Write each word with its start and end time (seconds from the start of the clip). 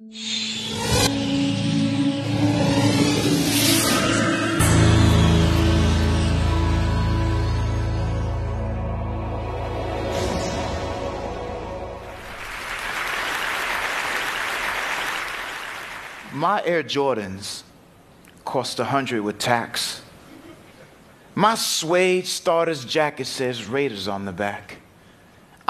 My 0.00 0.12
Air 16.64 16.82
Jordans 16.82 17.64
cost 18.46 18.80
a 18.80 18.84
hundred 18.84 19.20
with 19.20 19.38
tax. 19.38 20.00
My 21.34 21.54
suede 21.56 22.26
starter's 22.26 22.86
jacket 22.86 23.26
says 23.26 23.66
Raiders 23.66 24.08
on 24.08 24.24
the 24.24 24.32
back. 24.32 24.78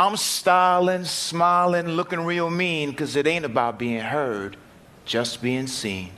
I'm 0.00 0.16
styling, 0.16 1.04
smiling, 1.04 1.88
looking 1.88 2.20
real 2.20 2.48
mean, 2.48 2.94
cause 2.94 3.16
it 3.16 3.26
ain't 3.26 3.44
about 3.44 3.78
being 3.78 4.00
heard, 4.00 4.56
just 5.04 5.42
being 5.42 5.66
seen. 5.66 6.12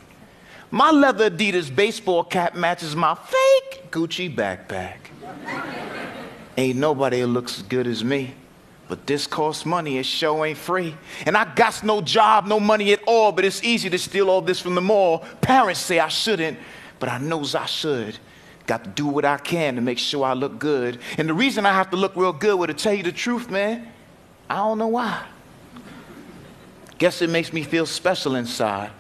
My 0.70 0.92
leather 0.92 1.28
Adidas 1.28 1.74
baseball 1.74 2.23
cap 2.23 2.54
matches 2.54 2.95
my 2.95 3.16
fake 3.16 3.90
Gucci 3.90 4.32
backpack. 4.32 4.98
ain't 6.56 6.78
nobody 6.78 7.24
looks 7.24 7.59
as 7.59 7.64
good 7.64 7.88
as 7.88 8.04
me. 8.04 8.34
But 8.87 9.04
this 9.04 9.26
costs 9.26 9.66
money, 9.66 9.98
it 9.98 10.06
show 10.06 10.45
ain't 10.45 10.59
free. 10.59 10.95
And 11.26 11.37
I 11.37 11.52
got 11.52 11.82
no 11.82 12.01
job, 12.01 12.46
no 12.46 12.60
money 12.60 12.92
at 12.92 13.02
all, 13.04 13.32
but 13.32 13.45
it's 13.45 13.64
easy 13.64 13.90
to 13.90 13.98
steal 13.98 14.30
all 14.30 14.42
this 14.42 14.60
from 14.60 14.76
the 14.76 14.80
mall. 14.80 15.24
Parents 15.40 15.80
say 15.80 15.98
I 15.98 16.06
shouldn't, 16.06 16.56
but 17.01 17.09
I 17.09 17.18
knows 17.18 17.56
I 17.56 17.66
should. 17.66 18.16
Got 18.66 18.84
to 18.84 18.91
do 18.91 19.07
what 19.07 19.25
I 19.25 19.39
can 19.39 19.75
to 19.75 19.80
make 19.80 19.98
sure 19.98 20.25
I 20.25 20.34
look 20.34 20.59
good. 20.59 21.01
And 21.19 21.29
the 21.29 21.34
reason 21.34 21.66
I 21.66 21.73
have 21.73 21.91
to 21.91 21.97
look 21.97 22.15
real 22.15 22.33
good, 22.33 22.57
well, 22.57 22.69
to 22.69 22.75
tell 22.75 22.95
you 22.95 23.02
the 23.02 23.12
truth, 23.12 23.51
man, 23.51 23.88
I 24.48 24.57
don't 24.57 24.79
know 24.79 24.88
why. 24.88 25.25
Guess 26.98 27.23
it 27.23 27.30
makes 27.30 27.52
me 27.52 27.65
feel 27.65 27.87
special 27.87 28.37
inside. 28.37 28.91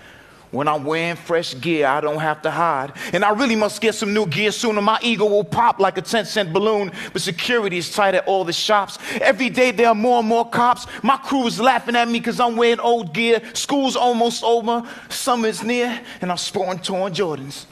When 0.50 0.68
I'm 0.68 0.84
wearing 0.84 1.16
fresh 1.16 1.58
gear, 1.58 1.86
I 1.86 2.02
don't 2.02 2.18
have 2.18 2.42
to 2.42 2.50
hide. 2.50 2.92
And 3.14 3.24
I 3.24 3.30
really 3.30 3.56
must 3.56 3.80
get 3.80 3.94
some 3.94 4.12
new 4.12 4.26
gear 4.26 4.52
soon, 4.52 4.76
or 4.76 4.82
my 4.82 4.98
ego 5.00 5.24
will 5.24 5.44
pop 5.44 5.80
like 5.80 5.96
a 5.96 6.02
10 6.02 6.26
cent 6.26 6.52
balloon. 6.52 6.92
But 7.12 7.22
security 7.22 7.78
is 7.78 7.90
tight 7.90 8.14
at 8.14 8.26
all 8.26 8.44
the 8.44 8.52
shops. 8.52 8.98
Every 9.20 9.48
day 9.48 9.70
there 9.70 9.88
are 9.88 9.94
more 9.94 10.18
and 10.18 10.28
more 10.28 10.46
cops. 10.46 10.86
My 11.02 11.16
crew 11.16 11.46
is 11.46 11.58
laughing 11.58 11.96
at 11.96 12.06
me 12.06 12.18
because 12.18 12.38
I'm 12.38 12.56
wearing 12.56 12.80
old 12.80 13.14
gear. 13.14 13.40
School's 13.54 13.96
almost 13.96 14.44
over, 14.44 14.86
summer's 15.08 15.62
near, 15.62 15.98
and 16.20 16.30
I'm 16.30 16.36
sporting 16.36 16.82
torn 16.82 17.14
Jordans. 17.14 17.64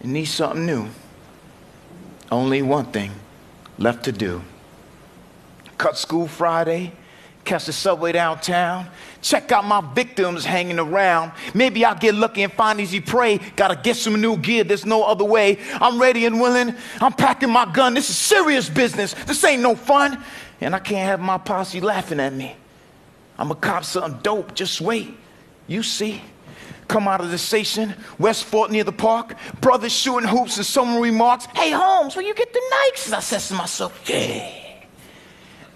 And 0.00 0.12
need 0.12 0.26
something 0.26 0.66
new. 0.66 0.88
Only 2.30 2.62
one 2.62 2.86
thing 2.86 3.12
left 3.78 4.04
to 4.04 4.12
do. 4.12 4.42
Cut 5.78 5.96
school 5.96 6.28
Friday, 6.28 6.92
catch 7.44 7.66
the 7.66 7.72
subway 7.72 8.12
downtown, 8.12 8.86
check 9.22 9.50
out 9.50 9.64
my 9.64 9.80
victims 9.94 10.44
hanging 10.44 10.78
around. 10.78 11.32
Maybe 11.54 11.84
I'll 11.84 11.94
get 11.94 12.14
lucky 12.14 12.42
and 12.42 12.52
find 12.52 12.80
easy 12.80 13.00
prey. 13.00 13.38
Gotta 13.56 13.76
get 13.76 13.96
some 13.96 14.20
new 14.20 14.36
gear, 14.36 14.62
there's 14.62 14.86
no 14.86 15.02
other 15.02 15.24
way. 15.24 15.58
I'm 15.74 16.00
ready 16.00 16.26
and 16.26 16.40
willing, 16.40 16.74
I'm 17.00 17.12
packing 17.12 17.50
my 17.50 17.70
gun. 17.72 17.94
This 17.94 18.10
is 18.10 18.16
serious 18.16 18.68
business, 18.68 19.14
this 19.24 19.42
ain't 19.44 19.62
no 19.62 19.74
fun. 19.74 20.22
And 20.60 20.74
I 20.74 20.78
can't 20.78 21.08
have 21.08 21.20
my 21.20 21.38
posse 21.38 21.80
laughing 21.80 22.20
at 22.20 22.34
me. 22.34 22.54
I'm 23.38 23.50
a 23.50 23.54
cop 23.54 23.84
something 23.84 24.20
dope, 24.22 24.54
just 24.54 24.80
wait. 24.80 25.16
You 25.66 25.82
see. 25.82 26.20
Come 26.90 27.06
out 27.06 27.20
of 27.20 27.30
the 27.30 27.38
station, 27.38 27.94
West 28.18 28.46
Fourth 28.46 28.72
near 28.72 28.82
the 28.82 28.90
park, 28.90 29.36
brothers 29.60 29.92
shooting 29.92 30.28
hoops, 30.28 30.56
and 30.56 30.66
someone 30.66 31.00
remarks, 31.00 31.46
Hey 31.54 31.70
Holmes, 31.70 32.16
where 32.16 32.24
you 32.24 32.34
get 32.34 32.52
the 32.52 32.58
Nikes? 32.58 33.12
I 33.12 33.20
says 33.20 33.46
to 33.46 33.54
myself, 33.54 34.10
Yeah. 34.10 34.50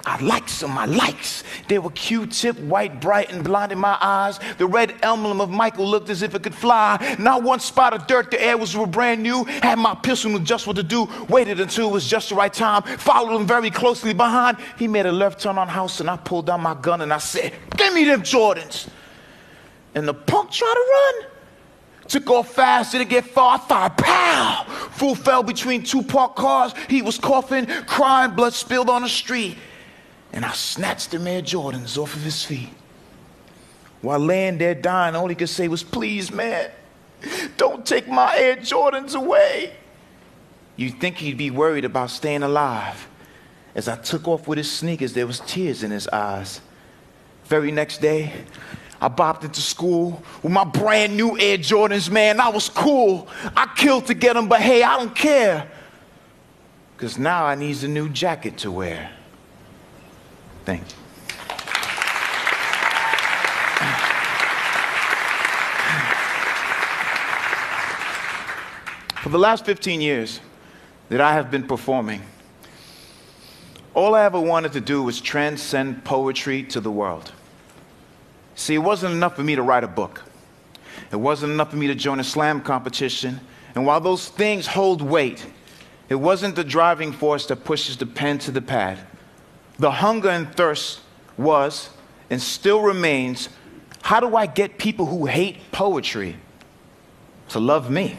I 0.04 0.20
likes 0.20 0.58
them, 0.58 0.76
I 0.76 0.86
likes. 0.86 1.44
They 1.68 1.78
were 1.78 1.92
Q-tip, 1.92 2.58
white, 2.58 3.00
bright, 3.00 3.30
and 3.30 3.44
blinding 3.44 3.78
my 3.78 3.96
eyes. 4.00 4.40
The 4.58 4.66
red 4.66 4.92
emblem 5.04 5.40
of 5.40 5.50
Michael 5.50 5.86
looked 5.86 6.10
as 6.10 6.22
if 6.22 6.34
it 6.34 6.42
could 6.42 6.52
fly. 6.52 7.16
Not 7.20 7.44
one 7.44 7.60
spot 7.60 7.94
of 7.94 8.08
dirt, 8.08 8.32
the 8.32 8.42
air 8.42 8.58
was 8.58 8.74
brand 8.74 9.22
new. 9.22 9.44
Had 9.44 9.78
my 9.78 9.94
pistol, 9.94 10.32
knew 10.32 10.40
just 10.40 10.66
what 10.66 10.74
to 10.76 10.82
do. 10.82 11.08
Waited 11.28 11.60
until 11.60 11.90
it 11.90 11.92
was 11.92 12.08
just 12.08 12.30
the 12.30 12.34
right 12.34 12.52
time. 12.52 12.82
Followed 12.82 13.36
him 13.36 13.46
very 13.46 13.70
closely 13.70 14.14
behind. 14.14 14.58
He 14.76 14.88
made 14.88 15.06
a 15.06 15.12
left 15.12 15.40
turn 15.40 15.58
on 15.58 15.68
house, 15.68 16.00
and 16.00 16.10
I 16.10 16.16
pulled 16.16 16.50
out 16.50 16.58
my 16.58 16.74
gun 16.74 17.02
and 17.02 17.12
I 17.12 17.18
said, 17.18 17.54
Give 17.76 17.94
me 17.94 18.02
them 18.04 18.22
Jordans. 18.22 18.88
And 19.94 20.06
the 20.06 20.14
punk 20.14 20.50
tried 20.50 20.74
to 20.74 20.90
run. 20.90 21.30
Took 22.08 22.30
off 22.30 22.54
fast, 22.54 22.92
didn't 22.92 23.08
get 23.08 23.24
far. 23.24 23.56
I 23.56 23.58
fired, 23.58 23.96
pow! 23.96 24.64
Fool 24.90 25.14
fell 25.14 25.42
between 25.42 25.82
two 25.82 26.02
parked 26.02 26.36
cars. 26.36 26.74
He 26.88 27.00
was 27.00 27.18
coughing, 27.18 27.66
crying, 27.86 28.32
blood 28.32 28.52
spilled 28.52 28.90
on 28.90 29.02
the 29.02 29.08
street 29.08 29.56
and 30.34 30.44
I 30.44 30.50
snatched 30.50 31.12
the 31.12 31.30
Air 31.30 31.42
Jordans 31.42 31.96
off 31.96 32.16
of 32.16 32.22
his 32.22 32.44
feet. 32.44 32.70
While 34.02 34.18
laying 34.18 34.58
there 34.58 34.74
dying, 34.74 35.14
all 35.14 35.28
he 35.28 35.36
could 35.36 35.48
say 35.48 35.68
was, 35.68 35.84
Please, 35.84 36.32
man, 36.32 36.72
don't 37.56 37.86
take 37.86 38.08
my 38.08 38.36
Air 38.36 38.56
Jordans 38.56 39.14
away. 39.14 39.74
You'd 40.74 41.00
think 41.00 41.18
he'd 41.18 41.38
be 41.38 41.52
worried 41.52 41.84
about 41.84 42.10
staying 42.10 42.42
alive. 42.42 43.06
As 43.76 43.86
I 43.86 43.94
took 43.94 44.26
off 44.26 44.48
with 44.48 44.58
his 44.58 44.70
sneakers, 44.70 45.12
there 45.12 45.26
was 45.26 45.38
tears 45.38 45.84
in 45.84 45.92
his 45.92 46.08
eyes. 46.08 46.60
Very 47.44 47.70
next 47.70 48.00
day, 48.00 48.32
I 49.00 49.08
bopped 49.08 49.44
into 49.44 49.60
school 49.60 50.22
with 50.42 50.52
my 50.52 50.64
brand 50.64 51.16
new 51.16 51.38
Air 51.38 51.58
Jordans, 51.58 52.10
man. 52.10 52.40
I 52.40 52.48
was 52.48 52.68
cool. 52.68 53.28
I 53.56 53.70
killed 53.76 54.06
to 54.06 54.14
get 54.14 54.34
them, 54.34 54.48
but 54.48 54.60
hey, 54.60 54.82
I 54.82 54.96
don't 54.96 55.14
care. 55.14 55.70
Because 56.96 57.18
now 57.18 57.44
I 57.44 57.54
need 57.54 57.82
a 57.82 57.88
new 57.88 58.08
jacket 58.08 58.58
to 58.58 58.70
wear. 58.70 59.10
Thank 60.64 60.82
you. 60.82 61.04
For 69.22 69.30
the 69.30 69.38
last 69.38 69.64
15 69.64 70.00
years 70.00 70.40
that 71.08 71.20
I 71.20 71.32
have 71.32 71.50
been 71.50 71.66
performing, 71.66 72.20
all 73.94 74.14
I 74.14 74.24
ever 74.24 74.40
wanted 74.40 74.72
to 74.74 74.80
do 74.80 75.02
was 75.02 75.20
transcend 75.20 76.04
poetry 76.04 76.62
to 76.64 76.80
the 76.80 76.90
world. 76.90 77.32
See, 78.54 78.74
it 78.74 78.78
wasn't 78.78 79.14
enough 79.14 79.36
for 79.36 79.42
me 79.42 79.56
to 79.56 79.62
write 79.62 79.84
a 79.84 79.88
book. 79.88 80.22
It 81.10 81.16
wasn't 81.16 81.52
enough 81.52 81.70
for 81.70 81.76
me 81.76 81.86
to 81.88 81.94
join 81.94 82.20
a 82.20 82.24
slam 82.24 82.60
competition. 82.60 83.40
And 83.74 83.84
while 83.86 84.00
those 84.00 84.28
things 84.28 84.66
hold 84.66 85.02
weight, 85.02 85.46
it 86.08 86.14
wasn't 86.14 86.56
the 86.56 86.64
driving 86.64 87.12
force 87.12 87.46
that 87.46 87.64
pushes 87.64 87.96
the 87.96 88.06
pen 88.06 88.38
to 88.40 88.50
the 88.50 88.62
pad. 88.62 88.98
The 89.78 89.90
hunger 89.90 90.28
and 90.28 90.54
thirst 90.54 91.00
was 91.36 91.90
and 92.30 92.40
still 92.40 92.80
remains 92.80 93.48
how 94.02 94.20
do 94.20 94.36
I 94.36 94.46
get 94.46 94.78
people 94.78 95.06
who 95.06 95.24
hate 95.24 95.72
poetry 95.72 96.36
to 97.48 97.58
love 97.58 97.90
me? 97.90 98.18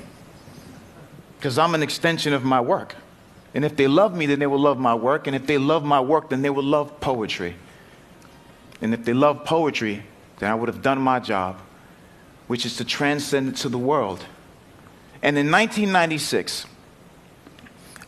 Because 1.38 1.60
I'm 1.60 1.76
an 1.76 1.84
extension 1.84 2.34
of 2.34 2.44
my 2.44 2.60
work. 2.60 2.96
And 3.54 3.64
if 3.64 3.76
they 3.76 3.88
love 3.88 4.16
me, 4.16 4.26
then 4.26 4.40
they 4.40 4.48
will 4.48 4.60
love 4.60 4.80
my 4.80 4.96
work. 4.96 5.28
And 5.28 5.36
if 5.36 5.46
they 5.46 5.60
love 5.60 5.86
my 5.86 6.02
work, 6.02 6.32
then 6.32 6.42
they 6.42 6.50
will 6.50 6.64
love 6.64 7.00
poetry. 7.00 7.56
And 8.82 8.94
if 8.94 9.06
they 9.06 9.14
love 9.14 9.46
poetry, 9.46 10.04
then 10.40 10.52
I 10.52 10.56
would 10.56 10.70
have 10.70 10.82
done 10.82 11.00
my 11.00 11.20
job, 11.20 11.60
which 12.48 12.66
is 12.66 12.78
to 12.78 12.86
transcend 12.86 13.50
it 13.50 13.56
to 13.58 13.70
the 13.70 13.78
world. 13.78 14.20
And 15.22 15.38
in 15.38 15.52
1996, 15.52 16.66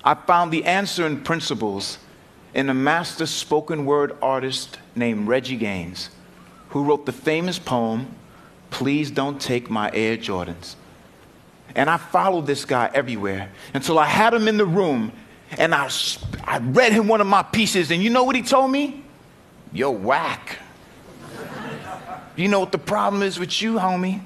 I 0.03 0.13
found 0.13 0.51
the 0.51 0.65
answer 0.65 1.05
in 1.05 1.21
principles 1.21 1.97
in 2.53 2.69
a 2.69 2.73
master 2.73 3.25
spoken 3.25 3.85
word 3.85 4.17
artist 4.21 4.79
named 4.95 5.27
Reggie 5.27 5.57
Gaines, 5.57 6.09
who 6.69 6.83
wrote 6.83 7.05
the 7.05 7.11
famous 7.11 7.59
poem, 7.59 8.15
Please 8.69 9.11
Don't 9.11 9.39
Take 9.39 9.69
My 9.69 9.91
Air 9.93 10.17
Jordans. 10.17 10.75
And 11.75 11.89
I 11.89 11.97
followed 11.97 12.47
this 12.47 12.65
guy 12.65 12.89
everywhere 12.93 13.51
until 13.73 13.99
I 13.99 14.05
had 14.05 14.33
him 14.33 14.47
in 14.47 14.57
the 14.57 14.65
room 14.65 15.11
and 15.51 15.73
I, 15.73 15.89
I 16.43 16.57
read 16.57 16.91
him 16.91 17.07
one 17.07 17.21
of 17.21 17.27
my 17.27 17.43
pieces. 17.43 17.91
And 17.91 18.03
you 18.03 18.09
know 18.09 18.23
what 18.23 18.35
he 18.35 18.41
told 18.41 18.71
me? 18.71 19.03
You're 19.71 19.91
whack. 19.91 20.56
You 22.37 22.47
know 22.47 22.59
what 22.59 22.71
the 22.71 22.77
problem 22.77 23.23
is 23.23 23.39
with 23.39 23.61
you, 23.61 23.73
homie? 23.73 24.21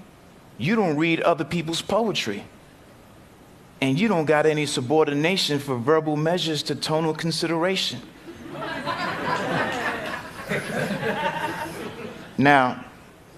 You 0.57 0.75
don't 0.75 0.97
read 0.97 1.21
other 1.21 1.45
people's 1.45 1.81
poetry. 1.81 2.43
And 3.79 3.97
you 3.99 4.09
don't 4.09 4.25
got 4.25 4.45
any 4.45 4.65
subordination 4.67 5.57
for 5.57 5.77
verbal 5.77 6.17
measures 6.17 6.61
to 6.63 6.75
tonal 6.75 7.13
consideration. 7.15 8.01
now, 12.37 12.83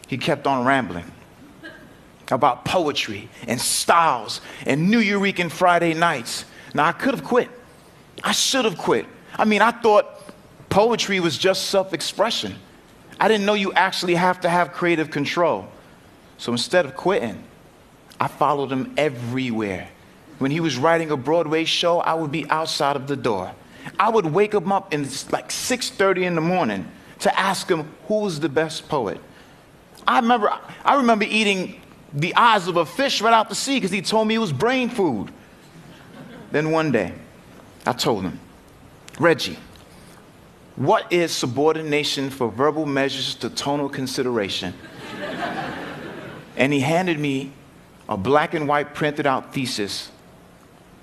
he 0.07 0.17
kept 0.17 0.47
on 0.47 0.65
rambling 0.65 1.05
about 2.31 2.65
poetry 2.65 3.29
and 3.47 3.61
styles 3.61 4.41
and 4.65 4.91
Nuyorican 4.91 5.51
Friday 5.51 5.93
nights. 5.93 6.45
Now, 6.73 6.87
I 6.87 6.93
could 6.93 7.13
have 7.13 7.23
quit. 7.23 7.49
I 8.23 8.31
should 8.31 8.65
have 8.65 8.77
quit. 8.77 9.05
I 9.35 9.45
mean, 9.45 9.61
I 9.61 9.69
thought 9.69 10.07
poetry 10.69 11.19
was 11.19 11.37
just 11.37 11.67
self 11.69 11.93
expression. 11.93 12.55
I 13.23 13.29
didn't 13.29 13.45
know 13.45 13.53
you 13.53 13.71
actually 13.71 14.15
have 14.15 14.41
to 14.41 14.49
have 14.49 14.73
creative 14.73 15.09
control. 15.09 15.69
So 16.37 16.51
instead 16.51 16.85
of 16.85 16.97
quitting, 16.97 17.41
I 18.19 18.27
followed 18.27 18.69
him 18.69 18.93
everywhere. 18.97 19.87
When 20.39 20.51
he 20.51 20.59
was 20.59 20.75
writing 20.75 21.09
a 21.09 21.15
Broadway 21.15 21.63
show, 21.63 22.01
I 22.01 22.15
would 22.15 22.33
be 22.33 22.45
outside 22.49 22.97
of 22.97 23.07
the 23.07 23.15
door. 23.15 23.53
I 23.97 24.09
would 24.09 24.25
wake 24.25 24.53
him 24.53 24.73
up 24.73 24.93
in 24.93 25.03
like 25.31 25.51
6:30 25.51 26.25
in 26.25 26.35
the 26.35 26.41
morning 26.41 26.85
to 27.19 27.39
ask 27.39 27.71
him 27.71 27.87
who 28.09 28.19
was 28.19 28.41
the 28.41 28.49
best 28.49 28.89
poet. 28.89 29.21
I 30.05 30.19
remember, 30.19 30.53
I 30.83 30.95
remember 30.95 31.23
eating 31.23 31.81
the 32.11 32.35
eyes 32.35 32.67
of 32.67 32.75
a 32.75 32.85
fish 32.85 33.21
right 33.21 33.33
out 33.33 33.47
the 33.47 33.55
sea 33.55 33.75
because 33.75 33.91
he 33.91 34.01
told 34.01 34.27
me 34.27 34.35
it 34.35 34.39
was 34.39 34.51
brain 34.51 34.89
food. 34.89 35.31
Then 36.51 36.71
one 36.71 36.91
day, 36.91 37.13
I 37.85 37.93
told 37.93 38.23
him, 38.23 38.37
Reggie, 39.17 39.57
what 40.75 41.11
is 41.11 41.31
subordination 41.31 42.29
for 42.29 42.49
verbal 42.49 42.85
measures 42.85 43.35
to 43.35 43.49
tonal 43.49 43.89
consideration? 43.89 44.73
and 46.57 46.73
he 46.73 46.79
handed 46.79 47.19
me 47.19 47.51
a 48.09 48.17
black 48.17 48.53
and 48.53 48.67
white 48.67 48.93
printed 48.93 49.25
out 49.25 49.53
thesis 49.53 50.11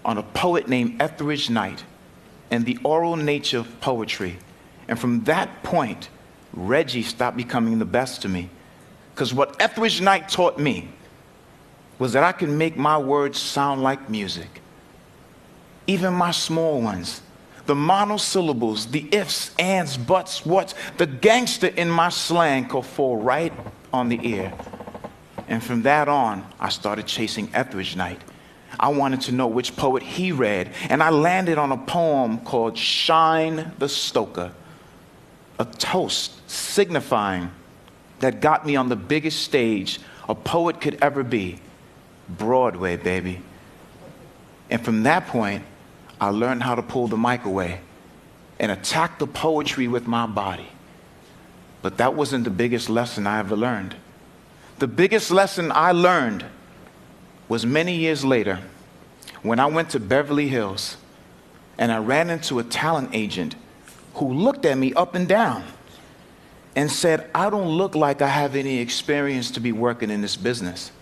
on 0.05 0.19
a 0.19 0.23
poet 0.23 0.69
named 0.69 1.01
Etheridge 1.01 1.51
Knight 1.51 1.85
and 2.51 2.67
the 2.67 2.79
oral 2.85 3.17
nature 3.17 3.59
of 3.59 3.81
poetry. 3.81 4.39
And 4.89 4.99
from 4.99 5.25
that 5.25 5.63
point, 5.63 6.09
Reggie 6.53 7.03
stopped 7.03 7.37
becoming 7.37 7.79
the 7.79 7.85
best 7.85 8.23
to 8.23 8.29
me. 8.29 8.51
Because 9.15 9.33
what 9.33 9.61
Etheridge 9.61 10.01
Knight 10.01 10.29
taught 10.29 10.59
me 10.59 10.89
was 11.99 12.13
that 12.15 12.25
I 12.25 12.33
can 12.33 12.57
make 12.57 12.77
my 12.77 12.99
words 12.99 13.39
sound 13.39 13.83
like 13.83 14.09
music, 14.09 14.63
even 15.87 16.15
my 16.15 16.31
small 16.31 16.81
ones. 16.81 17.23
The 17.67 17.75
monosyllables, 17.75 18.87
the 18.87 19.09
ifs, 19.13 19.55
ands, 19.59 19.97
buts, 19.97 20.45
whats, 20.45 20.75
the 20.97 21.07
gangster 21.07 21.69
in 21.69 21.91
my 21.91 22.09
slang 22.09 22.67
could 22.69 22.85
fall 22.85 23.17
right 23.17 23.53
on 23.93 24.09
the 24.09 24.19
ear. 24.27 24.53
And 25.49 25.63
from 25.63 25.83
that 25.83 26.09
on, 26.09 26.47
I 26.59 26.69
started 26.69 27.07
chasing 27.07 27.51
Etheridge 27.55 27.97
Knight. 27.97 28.23
I 28.79 28.89
wanted 28.89 29.23
to 29.23 29.33
know 29.33 29.47
which 29.47 29.77
poet 29.77 30.03
he 30.03 30.33
read, 30.33 30.73
and 30.89 31.03
I 31.03 31.11
landed 31.11 31.59
on 31.59 31.73
a 31.73 31.77
poem 31.77 32.39
called 32.39 32.79
Shine 32.79 33.73
the 33.79 33.89
Stoker, 33.89 34.53
a 35.59 35.65
toast 35.65 36.49
signifying 36.49 37.51
that 38.21 38.41
got 38.41 38.65
me 38.65 38.77
on 38.77 38.89
the 38.89 38.97
biggest 38.97 39.43
stage 39.43 39.99
a 40.29 40.35
poet 40.35 40.81
could 40.81 40.97
ever 41.03 41.25
be 41.25 41.59
Broadway, 42.29 42.97
baby. 42.97 43.41
And 44.71 44.83
from 44.85 45.03
that 45.03 45.27
point, 45.27 45.65
I 46.21 46.29
learned 46.29 46.63
how 46.63 46.75
to 46.75 46.83
pull 46.83 47.09
the 47.09 47.17
mic 47.17 47.45
away 47.45 47.81
and 48.59 48.71
attack 48.71 49.19
the 49.19 49.27
poetry 49.27 49.89
with 49.89 50.07
my 50.07 50.27
body. 50.27 50.69
But 51.83 51.97
that 51.97 52.15
wasn't 52.15 52.45
the 52.45 52.51
biggest 52.51 52.91
lesson 52.91 53.27
I 53.27 53.39
ever 53.39 53.57
learned. 53.57 53.97
The 54.79 54.87
biggest 54.87 55.31
lesson 55.31 55.73
I 55.73 55.93
learned 55.93 56.45
was 57.49 57.65
many 57.65 57.97
years 57.97 58.25
later 58.25 58.61
when 59.43 59.59
I 59.59 59.67
went 59.67 59.91
to 59.91 60.01
Beverly 60.01 60.49
Hills 60.49 60.97
and 61.79 61.91
I 61.91 61.99
ran 61.99 62.29
into 62.29 62.59
a 62.59 62.65
talent 62.65 63.11
agent 63.13 63.57
who 64.15 64.33
looked 64.33 64.67
at 64.67 64.77
me 64.77 64.93
up 64.93 65.15
and 65.15 65.27
down 65.27 65.65
and 66.77 66.91
said, 66.91 67.29
I 67.35 67.51
don't 67.51 67.69
look 67.69 67.95
like 67.95 68.23
I 68.23 68.29
have 68.29 68.55
any 68.55 68.79
experience 68.79 69.51
to 69.53 69.61
be 69.61 69.73
working 69.73 70.11
in 70.11 70.21
this 70.21 70.37
business. 70.37 70.93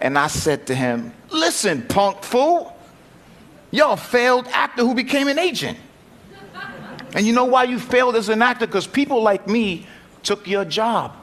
And 0.00 0.18
I 0.18 0.28
said 0.28 0.66
to 0.68 0.74
him, 0.74 1.12
Listen, 1.30 1.82
punk 1.82 2.22
fool, 2.22 2.76
you're 3.72 3.94
a 3.94 3.96
failed 3.96 4.46
actor 4.52 4.82
who 4.82 4.94
became 4.94 5.26
an 5.26 5.38
agent. 5.38 5.76
And 7.14 7.26
you 7.26 7.32
know 7.32 7.44
why 7.44 7.64
you 7.64 7.80
failed 7.80 8.14
as 8.14 8.28
an 8.28 8.40
actor? 8.40 8.66
Because 8.66 8.86
people 8.86 9.22
like 9.22 9.48
me 9.48 9.86
took 10.22 10.46
your 10.46 10.64
job. 10.64 11.16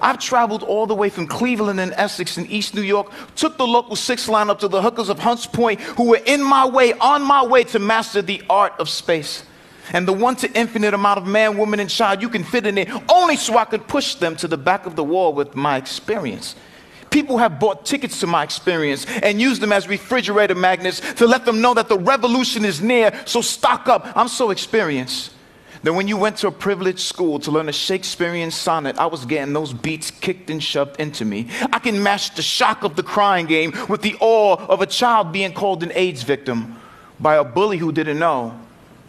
I've 0.00 0.18
traveled 0.18 0.62
all 0.62 0.86
the 0.86 0.94
way 0.94 1.08
from 1.08 1.26
Cleveland 1.26 1.80
and 1.80 1.92
Essex 1.92 2.36
and 2.36 2.50
East 2.50 2.74
New 2.74 2.82
York, 2.82 3.12
took 3.36 3.56
the 3.56 3.66
local 3.66 3.96
six 3.96 4.28
line 4.28 4.50
up 4.50 4.58
to 4.60 4.68
the 4.68 4.82
hookers 4.82 5.08
of 5.08 5.18
Hunts 5.18 5.46
Point 5.46 5.80
who 5.80 6.10
were 6.10 6.20
in 6.24 6.42
my 6.42 6.66
way, 6.66 6.92
on 6.94 7.22
my 7.22 7.44
way 7.44 7.64
to 7.64 7.78
master 7.78 8.22
the 8.22 8.42
art 8.48 8.74
of 8.78 8.88
space 8.88 9.44
and 9.92 10.08
the 10.08 10.12
one 10.12 10.36
to 10.36 10.50
infinite 10.52 10.94
amount 10.94 11.18
of 11.18 11.26
man, 11.26 11.58
woman, 11.58 11.80
and 11.80 11.90
child 11.90 12.22
you 12.22 12.28
can 12.28 12.42
fit 12.42 12.66
in 12.66 12.74
there, 12.74 12.86
only 13.08 13.36
so 13.36 13.58
I 13.58 13.64
could 13.64 13.86
push 13.86 14.14
them 14.14 14.36
to 14.36 14.48
the 14.48 14.56
back 14.56 14.86
of 14.86 14.96
the 14.96 15.04
wall 15.04 15.32
with 15.32 15.54
my 15.54 15.76
experience. 15.76 16.56
People 17.14 17.38
have 17.38 17.60
bought 17.60 17.86
tickets 17.86 18.18
to 18.18 18.26
my 18.26 18.42
experience 18.42 19.06
and 19.22 19.40
used 19.40 19.62
them 19.62 19.70
as 19.70 19.86
refrigerator 19.86 20.56
magnets 20.56 20.98
to 21.14 21.28
let 21.28 21.44
them 21.44 21.60
know 21.60 21.72
that 21.72 21.88
the 21.88 21.96
revolution 21.96 22.64
is 22.64 22.82
near, 22.82 23.12
so 23.24 23.40
stock 23.40 23.86
up. 23.86 24.04
I'm 24.16 24.26
so 24.26 24.50
experienced 24.50 25.32
that 25.84 25.92
when 25.92 26.08
you 26.08 26.16
went 26.16 26.38
to 26.38 26.48
a 26.48 26.50
privileged 26.50 26.98
school 26.98 27.38
to 27.38 27.52
learn 27.52 27.68
a 27.68 27.72
Shakespearean 27.72 28.50
sonnet, 28.50 28.98
I 28.98 29.06
was 29.06 29.24
getting 29.26 29.54
those 29.54 29.72
beats 29.72 30.10
kicked 30.10 30.50
and 30.50 30.60
shoved 30.60 30.98
into 30.98 31.24
me. 31.24 31.46
I 31.72 31.78
can 31.78 32.02
match 32.02 32.34
the 32.34 32.42
shock 32.42 32.82
of 32.82 32.96
the 32.96 33.04
crying 33.04 33.46
game 33.46 33.72
with 33.88 34.02
the 34.02 34.16
awe 34.18 34.56
of 34.66 34.80
a 34.80 34.86
child 34.86 35.30
being 35.30 35.52
called 35.52 35.84
an 35.84 35.92
AIDS 35.94 36.24
victim 36.24 36.80
by 37.20 37.36
a 37.36 37.44
bully 37.44 37.78
who 37.78 37.92
didn't 37.92 38.18
know 38.18 38.58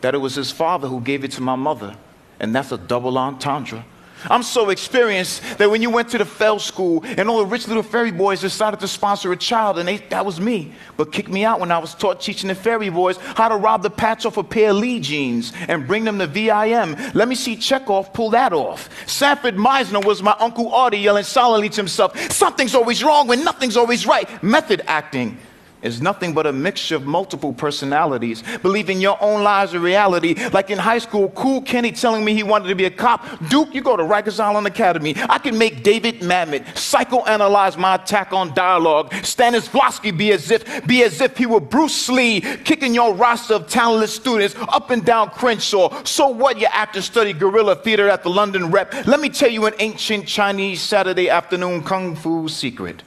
that 0.01 0.13
it 0.13 0.19
was 0.19 0.35
his 0.35 0.51
father 0.51 0.87
who 0.87 1.01
gave 1.01 1.23
it 1.23 1.31
to 1.31 1.41
my 1.41 1.55
mother. 1.55 1.97
And 2.39 2.53
that's 2.53 2.71
a 2.71 2.77
double 2.77 3.17
entendre. 3.17 3.83
I'm 4.23 4.43
so 4.43 4.69
experienced 4.69 5.57
that 5.57 5.69
when 5.69 5.81
you 5.81 5.89
went 5.89 6.09
to 6.09 6.17
the 6.17 6.25
Fell 6.25 6.59
School 6.59 7.03
and 7.03 7.29
all 7.29 7.39
the 7.39 7.45
rich 7.45 7.67
little 7.67 7.83
fairy 7.83 8.11
boys 8.11 8.41
decided 8.41 8.79
to 8.79 8.87
sponsor 8.87 9.31
a 9.31 9.37
child, 9.37 9.77
and 9.77 9.87
they, 9.87 9.97
that 9.97 10.25
was 10.25 10.39
me, 10.39 10.73
but 10.97 11.11
kicked 11.11 11.29
me 11.29 11.45
out 11.45 11.59
when 11.59 11.71
I 11.71 11.77
was 11.77 11.93
taught 11.93 12.21
teaching 12.21 12.47
the 12.47 12.55
fairy 12.55 12.89
boys 12.89 13.17
how 13.17 13.49
to 13.49 13.55
rob 13.55 13.83
the 13.83 13.89
patch 13.89 14.25
off 14.25 14.37
a 14.37 14.43
pair 14.43 14.71
of 14.71 14.77
Lee 14.77 14.99
jeans 14.99 15.53
and 15.67 15.87
bring 15.87 16.03
them 16.03 16.19
to 16.19 16.27
VIM. 16.27 16.95
Let 17.13 17.27
me 17.27 17.35
see 17.35 17.55
Chekhov 17.55 18.13
pull 18.13 18.31
that 18.31 18.53
off. 18.53 18.89
Sanford 19.07 19.55
Meisner 19.55 20.03
was 20.03 20.23
my 20.23 20.35
Uncle 20.39 20.73
Artie 20.73 20.97
yelling 20.97 21.23
solemnly 21.23 21.69
to 21.69 21.77
himself, 21.77 22.17
Something's 22.31 22.75
always 22.75 23.03
wrong 23.03 23.27
when 23.27 23.43
nothing's 23.43 23.77
always 23.77 24.05
right. 24.05 24.43
Method 24.43 24.81
acting 24.87 25.37
is 25.85 26.01
nothing 26.01 26.33
but 26.33 26.47
a 26.47 26.51
mixture 26.51 26.95
of 26.95 27.05
multiple 27.05 27.53
personalities, 27.53 28.43
believing 28.61 28.99
your 28.99 29.17
own 29.21 29.43
lies 29.43 29.73
are 29.73 29.79
reality. 29.79 30.33
Like 30.49 30.69
in 30.69 30.77
high 30.77 30.97
school, 30.97 31.29
cool 31.29 31.61
Kenny 31.61 31.91
telling 31.91 32.25
me 32.25 32.33
he 32.33 32.43
wanted 32.43 32.69
to 32.69 32.75
be 32.75 32.85
a 32.85 32.91
cop. 32.91 33.25
Duke, 33.49 33.73
you 33.73 33.81
go 33.81 33.95
to 33.95 34.03
Rikers 34.03 34.39
Island 34.39 34.65
Academy. 34.65 35.15
I 35.29 35.37
can 35.37 35.57
make 35.57 35.83
David 35.83 36.21
Mamet 36.21 36.63
psychoanalyze 36.73 37.77
my 37.77 37.95
attack 37.95 38.33
on 38.33 38.53
dialogue. 38.53 39.11
Stanislavski 39.11 40.17
be 40.17 40.31
as 40.31 40.49
if, 40.49 40.85
be 40.87 41.03
as 41.03 41.21
if 41.21 41.37
he 41.37 41.45
were 41.45 41.59
Bruce 41.59 42.09
Lee, 42.09 42.41
kicking 42.41 42.95
your 42.95 43.13
roster 43.13 43.53
of 43.53 43.67
talentless 43.67 44.15
students 44.15 44.55
up 44.57 44.89
and 44.89 45.05
down 45.05 45.29
Crenshaw. 45.29 46.03
So 46.03 46.29
what? 46.29 46.55
you 46.59 46.67
after 46.67 47.01
study 47.01 47.33
guerrilla 47.33 47.75
theater 47.75 48.09
at 48.09 48.23
the 48.23 48.29
London 48.29 48.71
Rep. 48.71 49.05
Let 49.05 49.19
me 49.19 49.29
tell 49.29 49.49
you 49.49 49.65
an 49.65 49.73
ancient 49.79 50.27
Chinese 50.27 50.81
Saturday 50.81 51.29
afternoon 51.29 51.83
kung 51.83 52.15
fu 52.15 52.47
secret. 52.47 53.03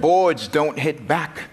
Boards 0.00 0.48
don't 0.48 0.78
hit 0.78 1.06
back. 1.06 1.50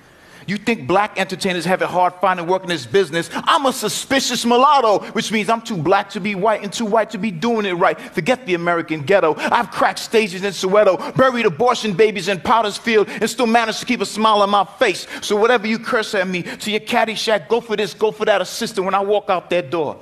You 0.48 0.57
think 0.57 0.88
black 0.88 1.19
entertainers 1.19 1.66
have 1.66 1.81
it 1.81 1.88
hard 1.88 2.13
finding 2.22 2.48
work 2.48 2.63
in 2.63 2.69
this 2.69 2.86
business? 2.86 3.30
I'm 3.34 3.66
a 3.66 3.74
suspicious 3.74 4.45
mulatto, 4.45 5.00
which 5.12 5.31
means 5.31 5.50
I'm 5.50 5.62
too 5.62 5.78
black 5.78 6.10
to 6.12 6.19
be 6.19 6.36
white 6.36 6.63
and 6.63 6.72
too 6.72 6.86
white 6.86 7.12
to 7.12 7.18
be 7.18 7.31
doing 7.31 7.66
it 7.66 7.74
right. 7.74 8.00
Forget 8.00 8.45
the 8.45 8.54
American 8.56 9.01
ghetto. 9.01 9.36
I've 9.38 9.72
cracked 9.72 10.00
stages 10.00 10.44
in 10.44 10.51
Soweto, 10.51 11.16
buried 11.16 11.45
abortion 11.45 11.94
babies 11.94 12.28
in 12.28 12.40
Potter's 12.42 12.77
Field, 12.77 13.08
and 13.10 13.29
still 13.29 13.48
managed 13.48 13.79
to 13.79 13.86
keep 13.86 14.01
a 14.01 14.06
smile 14.06 14.41
on 14.41 14.50
my 14.50 14.65
face. 14.65 15.08
So 15.22 15.36
whatever 15.36 15.68
you 15.68 15.79
curse 15.79 16.13
at 16.15 16.27
me, 16.27 16.44
to 16.44 16.72
your 16.72 16.82
caddy 16.82 17.15
shack, 17.15 17.48
go 17.50 17.62
for 17.62 17.75
this, 17.75 17.94
go 17.94 18.12
for 18.12 18.25
that 18.25 18.41
assistant 18.41 18.86
when 18.86 18.96
I 18.96 19.01
walk 19.01 19.29
out 19.29 19.50
that 19.50 19.70
door. 19.70 20.01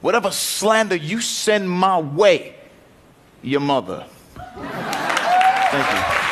Whatever 0.00 0.30
slander 0.30 0.96
you 0.96 1.20
send 1.20 1.68
my 1.68 1.98
way, 2.00 2.54
your 3.42 3.60
mother. 3.60 4.06
Thank 5.70 6.24
you. 6.24 6.29